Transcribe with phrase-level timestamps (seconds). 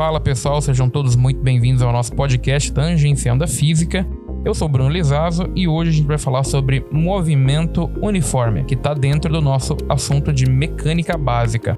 [0.00, 4.08] Fala pessoal, sejam todos muito bem-vindos ao nosso podcast Tangenciando a Física.
[4.46, 8.94] Eu sou Bruno Lizazo e hoje a gente vai falar sobre movimento uniforme, que está
[8.94, 11.76] dentro do nosso assunto de mecânica básica.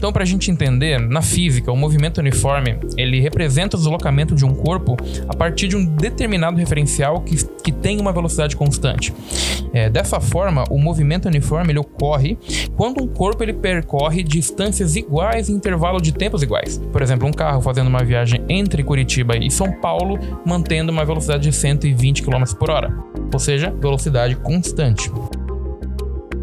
[0.00, 4.46] Então, para a gente entender, na física, o movimento uniforme ele representa o deslocamento de
[4.46, 4.96] um corpo
[5.28, 9.12] a partir de um determinado referencial que, que tem uma velocidade constante.
[9.74, 12.38] É, dessa forma, o movimento uniforme ele ocorre
[12.78, 16.78] quando um corpo ele percorre distâncias iguais em intervalo de tempos iguais.
[16.90, 21.42] Por exemplo, um carro fazendo uma viagem entre Curitiba e São Paulo, mantendo uma velocidade
[21.42, 22.90] de 120 km por hora,
[23.30, 25.10] ou seja, velocidade constante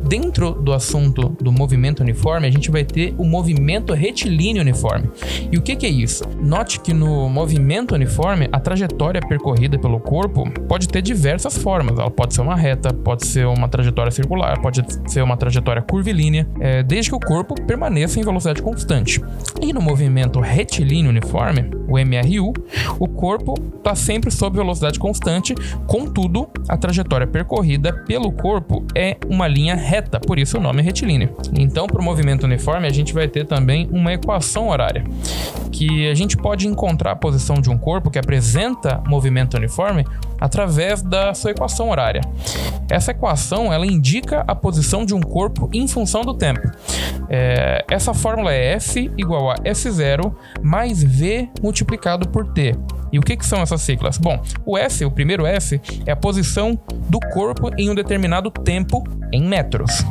[0.07, 5.09] dentro do assunto do movimento uniforme, a gente vai ter o movimento retilíneo uniforme.
[5.51, 6.23] E o que, que é isso?
[6.41, 11.99] Note que no movimento uniforme, a trajetória percorrida pelo corpo pode ter diversas formas.
[11.99, 16.47] Ela pode ser uma reta, pode ser uma trajetória circular, pode ser uma trajetória curvilínea,
[16.59, 19.21] é, desde que o corpo permaneça em velocidade constante.
[19.61, 22.53] E no movimento retilíneo uniforme, o MRU,
[22.99, 25.53] o corpo está sempre sob velocidade constante,
[25.85, 30.81] contudo, a trajetória percorrida pelo corpo é uma linha reta reta, por isso o nome
[30.81, 31.35] é retilíneo.
[31.57, 35.03] Então, para o movimento uniforme, a gente vai ter também uma equação horária,
[35.71, 40.05] que a gente pode encontrar a posição de um corpo que apresenta movimento uniforme
[40.39, 42.21] através da sua equação horária.
[42.89, 46.61] Essa equação ela indica a posição de um corpo em função do tempo.
[47.29, 52.75] É, essa fórmula é F igual a S0 mais V multiplicado por T.
[53.11, 54.17] E o que, que são essas siglas?
[54.17, 56.77] Bom, o F, o primeiro F, é a posição
[57.09, 60.05] do corpo em um determinado tempo em metros,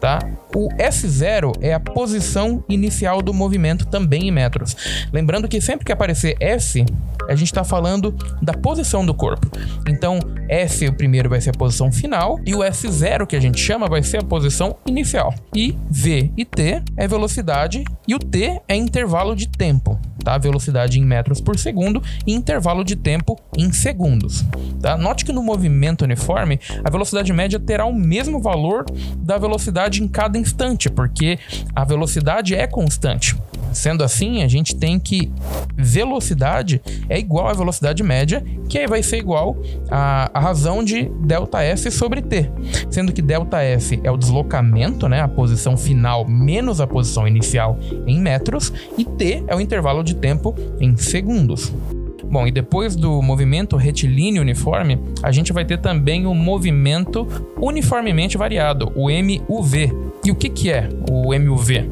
[0.00, 0.18] tá?
[0.54, 4.76] O F0 é a posição inicial do movimento também em metros.
[5.12, 6.84] Lembrando que sempre que aparecer F,
[7.28, 9.46] a gente está falando da posição do corpo.
[9.86, 13.60] Então, F o primeiro vai ser a posição final e o F0 que a gente
[13.60, 15.34] chama vai ser a posição inicial.
[15.54, 20.36] E V e T é velocidade e o T é intervalo de tempo tá?
[20.36, 24.44] Velocidade em metros por segundo e intervalo de tempo em segundos,
[24.80, 24.96] tá?
[24.96, 28.84] Note que no movimento uniforme, a velocidade média terá o mesmo valor
[29.16, 31.38] da velocidade em cada instante, porque
[31.74, 33.36] a velocidade é constante.
[33.72, 35.30] Sendo assim, a gente tem que
[35.76, 39.56] velocidade é igual à velocidade média, que aí vai ser igual
[39.90, 42.50] à, à razão de ΔF sobre T.
[42.90, 48.20] Sendo que ΔF é o deslocamento, né, a posição final menos a posição inicial em
[48.20, 51.72] metros, e T é o intervalo de tempo em segundos.
[52.30, 57.26] Bom, e depois do movimento retilíneo uniforme, a gente vai ter também o movimento
[57.56, 59.90] uniformemente variado, o MUV.
[60.28, 61.90] E o que, que é o MUV?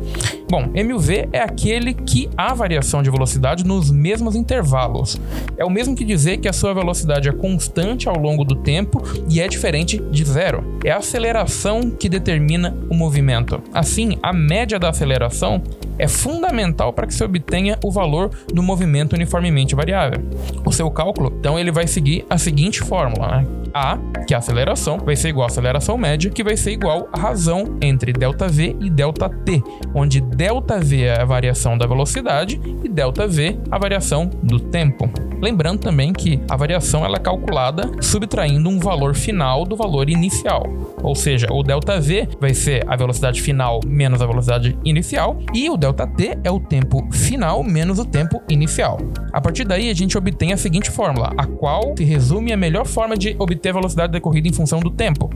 [0.51, 5.19] Bom, MUV é aquele que há variação de velocidade nos mesmos intervalos.
[5.57, 9.03] É o mesmo que dizer que a sua velocidade é constante ao longo do tempo
[9.27, 10.79] e é diferente de zero.
[10.85, 13.63] É a aceleração que determina o movimento.
[13.73, 15.63] Assim, a média da aceleração
[15.99, 20.23] é fundamental para que se obtenha o valor do movimento uniformemente variável.
[20.63, 23.47] O seu cálculo, então, ele vai seguir a seguinte fórmula, né?
[23.76, 23.98] A,
[24.28, 27.20] que é a aceleração, vai ser igual à aceleração média, que vai ser igual à
[27.20, 29.64] razão entre ΔV e ΔT,
[29.94, 35.10] onde ΔV é a variação da velocidade e ΔV a variação do tempo.
[35.42, 40.64] Lembrando também que a variação ela é calculada subtraindo um valor final do valor inicial.
[41.02, 45.76] Ou seja, o ΔV vai ser a velocidade final menos a velocidade inicial e o
[45.76, 49.00] ΔT é o tempo final menos o tempo inicial.
[49.34, 52.86] A partir daí a gente obtém a seguinte fórmula, a qual se resume a melhor
[52.86, 55.31] forma de obter a velocidade decorrida em função do tempo.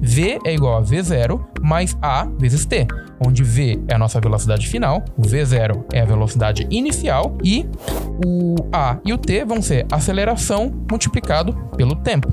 [0.00, 2.86] V é igual a V0 mais A vezes T,
[3.24, 7.66] onde V é a nossa velocidade final, o V0 é a velocidade inicial e
[8.24, 12.32] o A e o T vão ser aceleração multiplicado pelo tempo.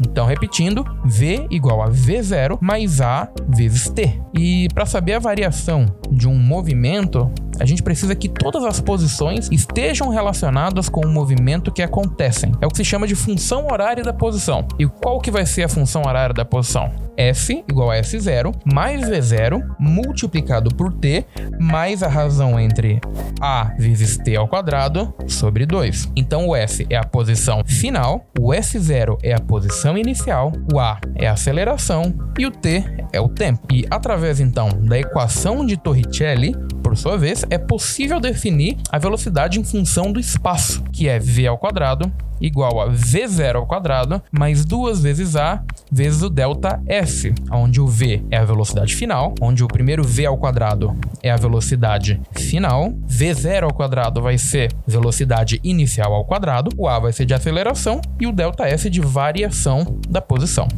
[0.00, 4.20] Então, repetindo, V igual a V0 mais A vezes T.
[4.36, 9.48] E para saber a variação de um movimento, a gente precisa que todas as posições
[9.50, 12.52] estejam relacionadas com o movimento que acontecem.
[12.60, 14.66] É o que se chama de função horária da posição.
[14.78, 16.92] E qual que vai ser a função horária da posição?
[17.16, 21.24] F igual a S0 mais V0 multiplicado por T
[21.60, 23.00] mais a razão entre
[23.40, 26.10] A vezes T ao quadrado sobre 2.
[26.16, 30.98] Então o F é a posição final, o S0 é a posição inicial, o A
[31.14, 33.66] é a aceleração e o T é o tempo.
[33.72, 36.54] E através então da equação de Torricelli,
[36.94, 41.46] por sua vez, é possível definir a velocidade em função do espaço, que é v
[41.48, 42.10] ao quadrado
[42.40, 47.86] igual a v0 ao quadrado mais duas vezes a vezes o delta f, onde o
[47.86, 52.90] v é a velocidade final, onde o primeiro v ao quadrado é a velocidade final,
[53.08, 58.00] v0 ao quadrado vai ser velocidade inicial ao quadrado, o a vai ser de aceleração
[58.20, 60.68] e o delta f de variação da posição.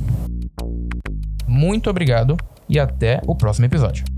[1.46, 2.36] Muito obrigado
[2.68, 4.15] e até o próximo episódio.